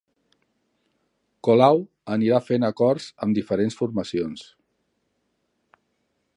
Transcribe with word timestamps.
Colau 1.47 1.83
anirà 2.15 2.39
fent 2.47 2.65
acords 2.71 3.09
amb 3.27 3.39
diferents 3.41 3.77
formacions 3.83 4.49